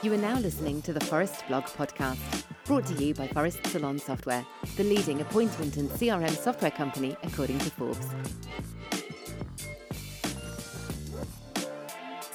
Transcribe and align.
You 0.00 0.12
are 0.12 0.16
now 0.16 0.38
listening 0.38 0.80
to 0.82 0.92
the 0.92 1.00
Phorest 1.00 1.44
Blog 1.48 1.64
podcast, 1.64 2.44
brought 2.66 2.86
to 2.86 2.94
you 3.04 3.14
by 3.14 3.26
Phorest 3.26 3.66
Salon 3.66 3.98
Software, 3.98 4.46
the 4.76 4.84
leading 4.84 5.20
appointment 5.20 5.76
and 5.76 5.90
CRM 5.90 6.36
software 6.36 6.70
company 6.70 7.16
according 7.24 7.58
to 7.58 7.70
Forbes. 7.72 8.06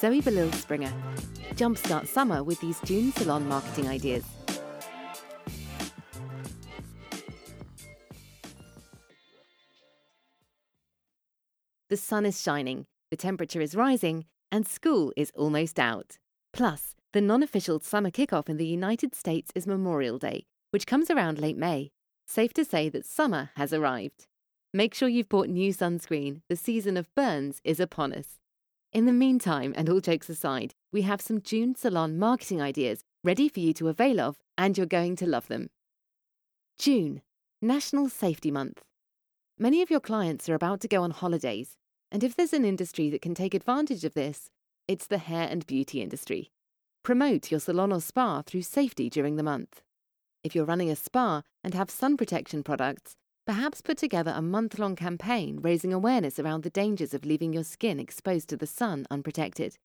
Zoé 0.02 0.21
Bélisle-Springer. 0.21 0.91
Jumpstart 1.55 2.05
summer 2.05 2.43
with 2.43 2.60
these 2.60 2.82
June 2.82 3.14
salon 3.14 3.47
marketing 3.47 3.88
ideas. 3.88 4.25
The 11.89 11.95
sun 11.95 12.25
is 12.25 12.42
shining, 12.42 12.87
the 13.09 13.15
temperature 13.15 13.61
is 13.61 13.73
rising, 13.73 14.25
and 14.51 14.68
school 14.68 15.14
is 15.15 15.32
almost 15.34 15.79
out. 15.79 16.18
Plus, 16.51 16.93
the 17.13 17.21
non 17.21 17.43
official 17.43 17.79
summer 17.79 18.09
kickoff 18.09 18.49
in 18.49 18.57
the 18.57 18.65
United 18.65 19.13
States 19.13 19.51
is 19.53 19.67
Memorial 19.67 20.17
Day, 20.17 20.47
which 20.71 20.87
comes 20.87 21.11
around 21.11 21.39
late 21.39 21.57
May. 21.57 21.91
Safe 22.25 22.53
to 22.53 22.65
say 22.65 22.89
that 22.89 23.05
summer 23.05 23.51
has 23.55 23.71
arrived. 23.71 24.25
Make 24.73 24.95
sure 24.95 25.07
you've 25.07 25.29
bought 25.29 25.47
new 25.47 25.71
sunscreen. 25.71 26.41
The 26.49 26.55
season 26.55 26.97
of 26.97 27.13
burns 27.13 27.61
is 27.63 27.79
upon 27.79 28.13
us. 28.13 28.39
In 28.91 29.05
the 29.05 29.13
meantime, 29.13 29.75
and 29.77 29.89
all 29.89 29.99
jokes 29.99 30.27
aside, 30.27 30.73
we 30.91 31.03
have 31.03 31.21
some 31.21 31.39
June 31.39 31.75
salon 31.75 32.17
marketing 32.17 32.63
ideas 32.63 33.03
ready 33.23 33.47
for 33.47 33.59
you 33.59 33.73
to 33.73 33.89
avail 33.89 34.19
of, 34.19 34.38
and 34.58 34.75
you're 34.75 34.88
going 34.88 35.16
to 35.17 35.30
love 35.30 35.47
them. 35.47 35.69
June, 36.80 37.22
National 37.61 38.09
Safety 38.09 38.50
Month. 38.50 38.81
Many 39.59 39.83
of 39.83 39.91
your 39.91 40.00
clients 40.00 40.50
are 40.50 40.55
about 40.55 40.81
to 40.81 40.88
go 40.88 41.03
on 41.03 41.11
holidays, 41.11 41.77
and 42.11 42.23
if 42.23 42.36
there's 42.36 42.53
an 42.53 42.66
industry 42.66 43.11
that 43.11 43.22
can 43.22 43.36
take 43.36 43.53
advantage 43.53 44.03
of 44.03 44.16
this, 44.16 44.50
it's 44.88 45.05
the 45.05 45.20
hair 45.20 45.48
and 45.48 45.67
beauty 45.67 46.02
industry. 46.02 46.53
Promote 47.04 47.52
your 47.52 47.59
salon 47.59 47.92
or 47.92 48.00
spa 48.00 48.42
through 48.44 48.62
safety 48.62 49.09
during 49.09 49.36
the 49.36 49.44
month. 49.44 49.82
If 50.42 50.56
you're 50.56 50.64
running 50.64 50.90
a 50.90 50.96
spa 50.96 51.42
and 51.62 51.73
have 51.73 51.90
sun 51.90 52.16
protection 52.16 52.64
products, 52.64 53.18
perhaps 53.45 53.82
put 53.82 53.98
together 53.98 54.34
a 54.34 54.42
month 54.42 54.80
long 54.80 54.95
campaign 54.95 55.60
raising 55.62 55.92
awareness 55.92 56.40
around 56.40 56.64
the 56.64 56.70
dangers 56.70 57.14
of 57.14 57.26
leaving 57.26 57.52
your 57.52 57.66
skin 57.66 58.00
exposed 58.00 58.48
to 58.50 58.58
the 58.58 58.66
sun 58.66 59.06
unprotected. 59.12 59.76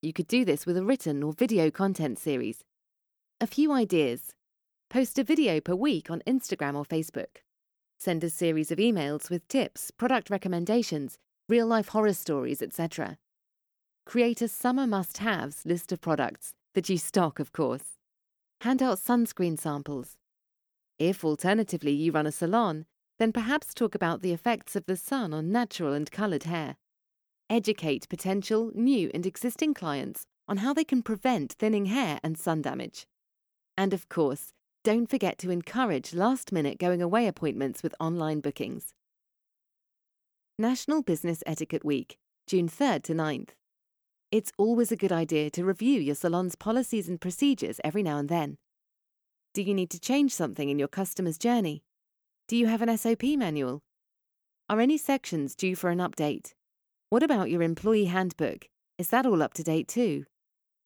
You 0.00 0.14
could 0.14 0.28
do 0.28 0.46
this 0.46 0.64
with 0.64 0.78
a 0.78 0.84
written 0.84 1.22
or 1.22 1.34
video 1.34 1.70
content 1.70 2.18
series. 2.18 2.64
A 3.38 3.46
few 3.46 3.70
ideas. 3.70 4.32
Post 4.88 5.18
a 5.18 5.24
video 5.24 5.60
per 5.60 5.74
week 5.74 6.10
on 6.10 6.22
Instagram 6.26 6.74
or 6.74 6.86
Facebook. 6.86 7.44
Send 7.98 8.24
a 8.24 8.30
series 8.30 8.70
of 8.70 8.78
emails 8.78 9.28
with 9.28 9.46
tips, 9.48 9.90
product 9.90 10.30
recommendations, 10.30 11.18
real 11.50 11.66
life 11.66 11.88
horror 11.88 12.14
stories, 12.14 12.62
etc. 12.62 13.18
Create 14.06 14.42
a 14.42 14.48
summer 14.48 14.86
must 14.86 15.18
haves 15.18 15.64
list 15.64 15.92
of 15.92 16.00
products 16.00 16.54
that 16.74 16.88
you 16.88 16.98
stock, 16.98 17.38
of 17.38 17.52
course. 17.52 17.98
Hand 18.62 18.82
out 18.82 18.98
sunscreen 18.98 19.58
samples. 19.58 20.16
If 20.98 21.24
alternatively 21.24 21.92
you 21.92 22.12
run 22.12 22.26
a 22.26 22.32
salon, 22.32 22.86
then 23.18 23.32
perhaps 23.32 23.72
talk 23.72 23.94
about 23.94 24.22
the 24.22 24.32
effects 24.32 24.76
of 24.76 24.86
the 24.86 24.96
sun 24.96 25.32
on 25.32 25.52
natural 25.52 25.92
and 25.92 26.10
coloured 26.10 26.44
hair. 26.44 26.76
Educate 27.48 28.08
potential, 28.08 28.70
new, 28.74 29.10
and 29.12 29.26
existing 29.26 29.74
clients 29.74 30.24
on 30.48 30.58
how 30.58 30.72
they 30.72 30.84
can 30.84 31.02
prevent 31.02 31.52
thinning 31.52 31.86
hair 31.86 32.18
and 32.22 32.38
sun 32.38 32.62
damage. 32.62 33.06
And 33.76 33.92
of 33.92 34.08
course, 34.08 34.52
don't 34.82 35.08
forget 35.08 35.38
to 35.38 35.50
encourage 35.50 36.14
last 36.14 36.52
minute 36.52 36.78
going 36.78 37.02
away 37.02 37.26
appointments 37.26 37.82
with 37.82 37.94
online 38.00 38.40
bookings. 38.40 38.94
National 40.58 41.02
Business 41.02 41.42
Etiquette 41.46 41.84
Week, 41.84 42.18
June 42.46 42.68
3rd 42.68 43.02
to 43.04 43.14
9th. 43.14 43.50
It's 44.32 44.52
always 44.58 44.92
a 44.92 44.96
good 44.96 45.10
idea 45.10 45.50
to 45.50 45.64
review 45.64 46.00
your 46.00 46.14
salon's 46.14 46.54
policies 46.54 47.08
and 47.08 47.20
procedures 47.20 47.80
every 47.82 48.04
now 48.04 48.16
and 48.16 48.28
then. 48.28 48.58
Do 49.54 49.62
you 49.62 49.74
need 49.74 49.90
to 49.90 49.98
change 49.98 50.32
something 50.32 50.68
in 50.68 50.78
your 50.78 50.86
customer's 50.86 51.36
journey? 51.36 51.82
Do 52.46 52.56
you 52.56 52.68
have 52.68 52.80
an 52.80 52.96
SOP 52.96 53.24
manual? 53.24 53.80
Are 54.68 54.78
any 54.78 54.98
sections 54.98 55.56
due 55.56 55.74
for 55.74 55.90
an 55.90 55.98
update? 55.98 56.52
What 57.08 57.24
about 57.24 57.50
your 57.50 57.60
employee 57.60 58.04
handbook? 58.04 58.68
Is 58.98 59.08
that 59.08 59.26
all 59.26 59.42
up 59.42 59.52
to 59.54 59.64
date 59.64 59.88
too? 59.88 60.26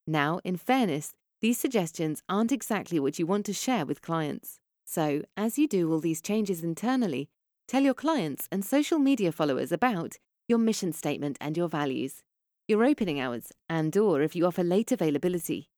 Now, 0.07 0.39
in 0.43 0.57
fairness, 0.57 1.13
these 1.39 1.59
suggestions 1.59 2.23
aren't 2.27 2.51
exactly 2.51 2.99
what 2.99 3.19
you 3.19 3.27
want 3.27 3.45
to 3.45 3.53
share 3.53 3.85
with 3.85 4.01
clients. 4.01 4.57
So, 4.85 5.21
as 5.37 5.59
you 5.59 5.67
do 5.67 5.91
all 5.91 5.99
these 5.99 6.19
changes 6.19 6.63
internally, 6.63 7.29
tell 7.67 7.83
your 7.83 7.93
clients 7.93 8.47
and 8.51 8.65
social 8.65 8.97
media 8.97 9.31
followers 9.31 9.71
about 9.71 10.15
your 10.47 10.57
mission 10.57 10.91
statement 10.91 11.37
and 11.39 11.55
your 11.55 11.69
values 11.69 12.23
your 12.67 12.83
opening 12.83 13.19
hours 13.19 13.51
and 13.69 13.95
or 13.95 14.21
if 14.21 14.35
you 14.35 14.45
offer 14.45 14.63
late 14.63 14.91
availability, 14.91 15.69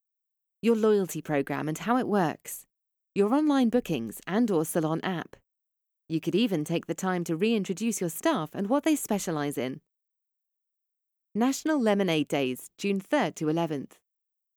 your 0.62 0.74
loyalty 0.74 1.20
program 1.20 1.68
and 1.68 1.78
how 1.78 1.98
it 1.98 2.08
works, 2.08 2.64
your 3.14 3.34
online 3.34 3.68
bookings 3.68 4.20
and 4.26 4.50
or 4.50 4.64
salon 4.64 5.00
app. 5.02 5.36
You 6.08 6.20
could 6.20 6.34
even 6.34 6.64
take 6.64 6.86
the 6.86 6.94
time 6.94 7.24
to 7.24 7.36
reintroduce 7.36 8.00
your 8.00 8.08
staff 8.08 8.50
and 8.54 8.68
what 8.68 8.84
they 8.84 8.96
specialize 8.96 9.58
in. 9.58 9.80
National 11.34 11.78
Lemonade 11.78 12.28
Days, 12.28 12.70
June 12.78 13.00
3rd 13.00 13.34
to 13.36 13.46
11th. 13.46 13.92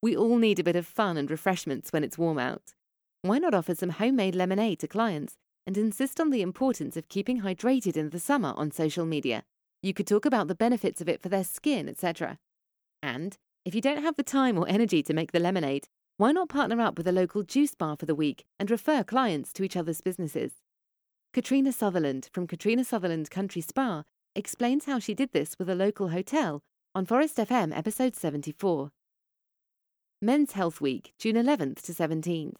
We 0.00 0.16
all 0.16 0.38
need 0.38 0.58
a 0.58 0.64
bit 0.64 0.74
of 0.74 0.86
fun 0.86 1.18
and 1.18 1.30
refreshments 1.30 1.92
when 1.92 2.02
it's 2.02 2.16
warm 2.16 2.38
out. 2.38 2.72
Why 3.20 3.38
not 3.38 3.52
offer 3.52 3.74
some 3.74 3.90
homemade 3.90 4.34
lemonade 4.34 4.80
to 4.80 4.88
clients 4.88 5.36
and 5.66 5.76
insist 5.76 6.18
on 6.18 6.30
the 6.30 6.40
importance 6.40 6.96
of 6.96 7.10
keeping 7.10 7.42
hydrated 7.42 7.96
in 7.96 8.08
the 8.08 8.18
summer 8.18 8.54
on 8.56 8.70
social 8.70 9.04
media? 9.04 9.44
You 9.82 9.92
could 9.92 10.06
talk 10.06 10.24
about 10.24 10.46
the 10.46 10.54
benefits 10.54 11.00
of 11.00 11.08
it 11.08 11.20
for 11.20 11.28
their 11.28 11.42
skin, 11.42 11.88
etc. 11.88 12.38
And 13.02 13.36
if 13.64 13.74
you 13.74 13.80
don't 13.80 14.02
have 14.02 14.14
the 14.14 14.22
time 14.22 14.56
or 14.56 14.68
energy 14.68 15.02
to 15.02 15.12
make 15.12 15.32
the 15.32 15.40
lemonade, 15.40 15.88
why 16.18 16.30
not 16.30 16.48
partner 16.48 16.80
up 16.80 16.96
with 16.96 17.08
a 17.08 17.12
local 17.12 17.42
juice 17.42 17.74
bar 17.74 17.96
for 17.96 18.06
the 18.06 18.14
week 18.14 18.44
and 18.60 18.70
refer 18.70 19.02
clients 19.02 19.52
to 19.54 19.64
each 19.64 19.76
other's 19.76 20.00
businesses? 20.00 20.52
Katrina 21.32 21.72
Sutherland 21.72 22.28
from 22.32 22.46
Katrina 22.46 22.84
Sutherland 22.84 23.30
Country 23.30 23.60
Spa 23.60 24.04
explains 24.36 24.84
how 24.84 25.00
she 25.00 25.14
did 25.14 25.32
this 25.32 25.58
with 25.58 25.68
a 25.68 25.74
local 25.74 26.10
hotel 26.10 26.62
on 26.94 27.04
Phorest 27.04 27.44
FM 27.44 27.76
episode 27.76 28.14
74. 28.14 28.90
Men's 30.20 30.52
Health 30.52 30.80
Week, 30.80 31.12
June 31.18 31.34
11th 31.34 31.82
to 31.82 31.92
17th. 31.92 32.54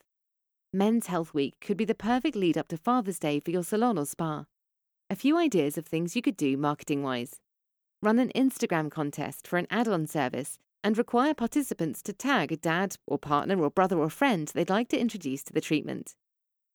Men's 0.73 1.07
Health 1.07 1.33
Week 1.33 1.55
could 1.61 1.77
be 1.77 1.85
the 1.85 1.95
perfect 1.95 2.35
lead 2.35 2.59
up 2.59 2.67
to 2.69 2.77
Father's 2.77 3.21
Day 3.21 3.39
for 3.39 3.53
your 3.53 3.63
salon 3.63 3.99
or 3.99 4.07
spa. 4.07 4.47
A 5.13 5.15
few 5.15 5.37
ideas 5.37 5.77
of 5.77 5.85
things 5.85 6.17
you 6.17 6.23
could 6.23 6.39
do 6.39 6.57
marketing 6.57 7.03
wise. 7.03 7.39
Run 8.01 8.19
an 8.19 8.33
Instagram 8.35 8.91
contest 8.91 9.47
for 9.47 9.59
an 9.59 9.67
add 9.71 9.87
on 9.87 10.07
service 10.07 10.57
and 10.83 10.97
require 10.97 11.35
participants 11.35 12.01
to 12.05 12.15
tag 12.15 12.51
a 12.51 12.57
dad 12.57 12.97
or 13.07 13.19
partner 13.19 13.61
or 13.61 13.69
brother 13.69 13.99
or 13.99 14.09
friend 14.09 14.51
they'd 14.55 14.71
like 14.71 14.89
to 14.89 14.99
introduce 14.99 15.45
to 15.45 15.53
the 15.53 15.61
treatment. 15.61 16.15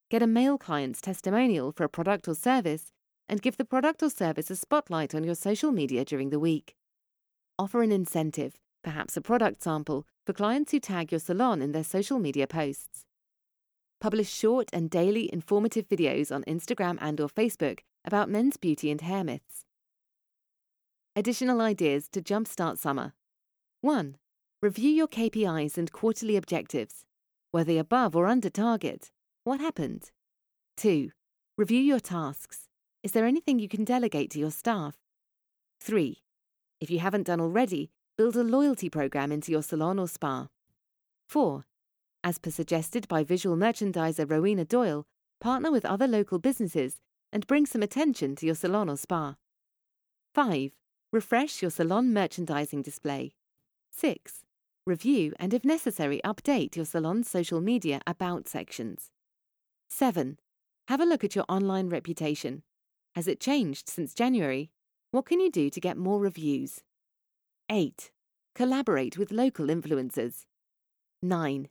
Get 0.08 0.22
a 0.22 0.28
male 0.28 0.56
client's 0.56 1.00
testimonial 1.00 1.72
for 1.72 1.82
a 1.82 1.88
product 1.88 2.28
or 2.28 2.36
service 2.36 2.92
and 3.28 3.42
give 3.42 3.56
the 3.56 3.64
product 3.64 4.04
or 4.04 4.08
service 4.08 4.52
a 4.52 4.54
spotlight 4.54 5.16
on 5.16 5.24
your 5.24 5.34
social 5.34 5.72
media 5.72 6.04
during 6.04 6.30
the 6.30 6.38
week. 6.38 6.76
Offer 7.58 7.82
an 7.82 7.90
incentive, 7.90 8.54
perhaps 8.84 9.16
a 9.16 9.20
product 9.20 9.64
sample, 9.64 10.06
for 10.24 10.32
clients 10.32 10.70
who 10.70 10.78
tag 10.78 11.10
your 11.10 11.18
salon 11.18 11.60
in 11.60 11.72
their 11.72 11.82
social 11.82 12.20
media 12.20 12.46
posts. 12.46 13.04
Publish 14.00 14.32
short 14.32 14.70
and 14.72 14.88
daily 14.88 15.28
informative 15.32 15.88
videos 15.88 16.32
on 16.32 16.44
Instagram 16.44 16.98
and 17.00 17.20
or 17.20 17.28
Facebook 17.28 17.80
about 18.04 18.30
men's 18.30 18.56
beauty 18.56 18.90
and 18.90 19.00
hair 19.00 19.24
myths. 19.24 19.64
Additional 21.16 21.60
ideas 21.60 22.08
to 22.12 22.22
jumpstart 22.22 22.78
summer. 22.78 23.12
1. 23.80 24.16
Review 24.62 24.90
your 24.90 25.08
KPIs 25.08 25.76
and 25.76 25.90
quarterly 25.90 26.36
objectives. 26.36 27.04
Were 27.52 27.64
they 27.64 27.78
above 27.78 28.14
or 28.14 28.26
under 28.26 28.50
target? 28.50 29.10
What 29.44 29.60
happened? 29.60 30.10
2. 30.76 31.10
Review 31.56 31.80
your 31.80 32.00
tasks. 32.00 32.68
Is 33.02 33.12
there 33.12 33.26
anything 33.26 33.58
you 33.58 33.68
can 33.68 33.84
delegate 33.84 34.30
to 34.32 34.38
your 34.38 34.50
staff? 34.50 34.96
3. 35.80 36.18
If 36.80 36.90
you 36.90 37.00
haven't 37.00 37.26
done 37.26 37.40
already, 37.40 37.90
build 38.16 38.36
a 38.36 38.42
loyalty 38.44 38.88
program 38.88 39.32
into 39.32 39.50
your 39.50 39.62
salon 39.62 39.98
or 39.98 40.08
spa. 40.08 40.48
4. 41.28 41.64
As 42.22 42.38
per 42.38 42.50
suggested 42.50 43.08
by 43.08 43.24
visual 43.24 43.56
merchandiser 43.56 44.28
Rowena 44.28 44.64
Doyle, 44.64 45.04
partner 45.40 45.70
with 45.70 45.84
other 45.84 46.06
local 46.06 46.38
businesses 46.38 47.00
and 47.32 47.46
bring 47.46 47.66
some 47.66 47.82
attention 47.82 48.36
to 48.36 48.46
your 48.46 48.54
salon 48.54 48.88
or 48.88 48.96
spa. 48.96 49.36
5. 50.34 50.72
Refresh 51.12 51.62
your 51.62 51.70
salon 51.70 52.12
merchandising 52.12 52.82
display. 52.82 53.32
6. 53.90 54.44
Review 54.86 55.34
and, 55.38 55.52
if 55.52 55.64
necessary, 55.64 56.20
update 56.24 56.76
your 56.76 56.84
salon's 56.84 57.28
social 57.28 57.60
media 57.60 58.00
about 58.06 58.48
sections. 58.48 59.10
7. 59.90 60.38
Have 60.88 61.00
a 61.00 61.04
look 61.04 61.24
at 61.24 61.34
your 61.34 61.44
online 61.48 61.88
reputation. 61.88 62.62
Has 63.14 63.28
it 63.28 63.40
changed 63.40 63.88
since 63.88 64.14
January? 64.14 64.70
What 65.10 65.26
can 65.26 65.40
you 65.40 65.50
do 65.50 65.70
to 65.70 65.80
get 65.80 65.96
more 65.96 66.20
reviews? 66.20 66.80
8. 67.70 68.10
Collaborate 68.54 69.18
with 69.18 69.30
local 69.30 69.66
influencers. 69.66 70.46
9. 71.22 71.68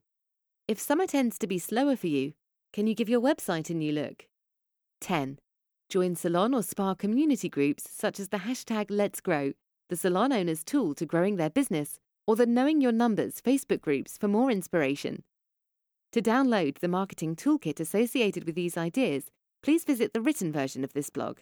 If 0.67 0.79
summer 0.79 1.07
tends 1.07 1.37
to 1.39 1.47
be 1.47 1.57
slower 1.57 1.95
for 1.95 2.07
you, 2.07 2.33
can 2.73 2.87
you 2.87 2.93
give 2.93 3.09
your 3.09 3.21
website 3.21 3.69
a 3.69 3.73
new 3.73 3.91
look? 3.91 4.27
10. 5.01 5.39
Join 5.89 6.15
salon 6.17 6.53
or 6.53 6.63
spa 6.63 6.95
community 6.95 7.47
groups 7.47 7.89
such 7.89 8.19
as 8.19 8.27
the 8.27 8.39
hashtag 8.39 8.87
Let's 8.89 9.21
Grow, 9.21 9.53
the 9.87 9.95
salon 9.95 10.33
owner's 10.33 10.61
tool 10.61 10.93
to 10.95 11.05
growing 11.05 11.37
their 11.37 11.49
business, 11.49 11.97
or 12.25 12.35
the 12.35 12.45
Knowing 12.45 12.81
Your 12.81 12.91
Numbers 12.91 13.39
Facebook 13.39 13.79
groups 13.79 14.17
for 14.17 14.27
more 14.27 14.51
inspiration. 14.51 15.23
To 16.11 16.21
download 16.21 16.79
the 16.79 16.89
marketing 16.89 17.37
toolkit 17.37 17.79
associated 17.79 18.43
with 18.43 18.55
these 18.55 18.75
ideas, 18.75 19.31
please 19.63 19.85
visit 19.85 20.11
the 20.11 20.19
written 20.19 20.51
version 20.51 20.83
of 20.83 20.91
this 20.91 21.09
blog. 21.09 21.39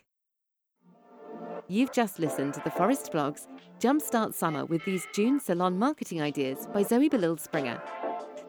You've 1.68 1.92
just 1.92 2.20
listened 2.20 2.54
to 2.54 2.62
the 2.64 2.70
Phorest 2.70 3.12
Blog's 3.12 3.48
Jumpstart 3.80 4.36
Summer 4.36 4.66
with 4.66 4.86
these 4.86 5.08
June 5.12 5.40
salon 5.40 5.80
marketing 5.80 6.22
ideas 6.22 6.68
by 6.72 6.84
Zoé 6.84 7.10
Bélisle-Springer. 7.10 7.82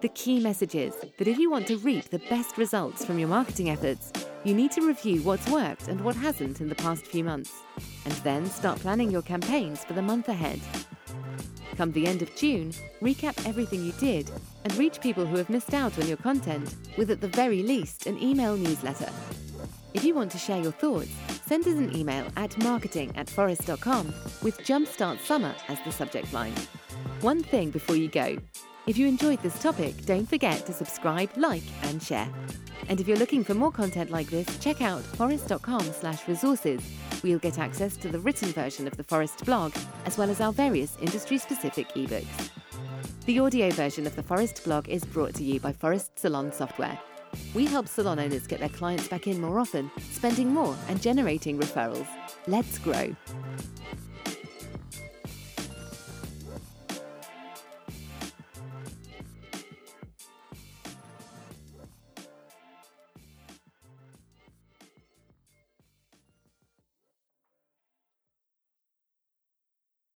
The 0.02 0.08
key 0.10 0.40
message 0.40 0.74
is 0.74 0.94
that 1.16 1.26
if 1.26 1.38
you 1.38 1.50
want 1.50 1.66
to 1.68 1.78
reap 1.78 2.10
the 2.10 2.18
best 2.18 2.58
results 2.58 3.02
from 3.02 3.18
your 3.18 3.28
marketing 3.28 3.70
efforts, 3.70 4.12
you 4.44 4.54
need 4.54 4.70
to 4.72 4.86
review 4.86 5.22
what's 5.22 5.48
worked 5.48 5.88
and 5.88 5.98
what 6.02 6.14
hasn't 6.14 6.60
in 6.60 6.68
the 6.68 6.74
past 6.74 7.06
few 7.06 7.24
months, 7.24 7.52
and 8.04 8.12
then 8.16 8.44
start 8.44 8.78
planning 8.78 9.10
your 9.10 9.22
campaigns 9.22 9.84
for 9.84 9.94
the 9.94 10.02
month 10.02 10.28
ahead. 10.28 10.60
Come 11.78 11.92
the 11.92 12.06
end 12.06 12.20
of 12.20 12.34
June, 12.36 12.72
recap 13.00 13.46
everything 13.48 13.84
you 13.84 13.92
did 13.92 14.30
and 14.64 14.76
reach 14.76 15.00
people 15.00 15.24
who 15.24 15.36
have 15.36 15.48
missed 15.48 15.72
out 15.72 15.98
on 15.98 16.06
your 16.06 16.18
content 16.18 16.74
with, 16.98 17.10
at 17.10 17.22
the 17.22 17.28
very 17.28 17.62
least, 17.62 18.06
an 18.06 18.22
email 18.22 18.54
newsletter. 18.54 19.10
If 19.94 20.04
you 20.04 20.14
want 20.14 20.30
to 20.32 20.38
share 20.38 20.60
your 20.60 20.72
thoughts, 20.72 21.08
send 21.46 21.66
us 21.66 21.74
an 21.74 21.96
email 21.96 22.26
at 22.36 22.56
marketing 22.62 23.12
at 23.16 23.28
phorest.com 23.28 24.12
with 24.42 24.58
Jumpstart 24.58 25.20
Summer 25.20 25.54
as 25.68 25.78
the 25.86 25.92
subject 25.92 26.34
line. 26.34 26.54
One 27.22 27.42
thing 27.42 27.70
before 27.70 27.96
you 27.96 28.08
go. 28.08 28.36
If 28.86 28.96
you 28.96 29.08
enjoyed 29.08 29.42
this 29.42 29.60
topic, 29.60 30.06
don't 30.06 30.28
forget 30.28 30.64
to 30.66 30.72
subscribe, 30.72 31.30
like, 31.36 31.64
and 31.82 32.00
share. 32.00 32.28
And 32.88 33.00
if 33.00 33.08
you're 33.08 33.16
looking 33.16 33.42
for 33.42 33.52
more 33.52 33.72
content 33.72 34.12
like 34.12 34.28
this, 34.28 34.46
check 34.60 34.80
out 34.80 35.02
phorest.com 35.02 35.80
slash 35.80 36.28
resources, 36.28 36.80
where 37.20 37.30
you'll 37.30 37.40
get 37.40 37.58
access 37.58 37.96
to 37.96 38.08
the 38.08 38.20
written 38.20 38.50
version 38.50 38.86
of 38.86 38.96
the 38.96 39.02
Phorest 39.02 39.44
blog, 39.44 39.74
as 40.04 40.16
well 40.16 40.30
as 40.30 40.40
our 40.40 40.52
various 40.52 40.96
industry-specific 41.00 41.88
ebooks. 41.94 42.50
The 43.24 43.40
audio 43.40 43.70
version 43.70 44.06
of 44.06 44.14
the 44.14 44.22
Phorest 44.22 44.62
blog 44.62 44.88
is 44.88 45.04
brought 45.04 45.34
to 45.34 45.42
you 45.42 45.58
by 45.58 45.72
Phorest 45.72 46.10
Salon 46.14 46.52
Software. 46.52 46.96
We 47.54 47.66
help 47.66 47.88
salon 47.88 48.20
owners 48.20 48.46
get 48.46 48.60
their 48.60 48.68
clients 48.68 49.08
back 49.08 49.26
in 49.26 49.40
more 49.40 49.58
often, 49.58 49.90
spending 50.12 50.54
more 50.54 50.76
and 50.88 51.02
generating 51.02 51.58
referrals. 51.58 52.06
Let's 52.46 52.78
grow. 52.78 53.16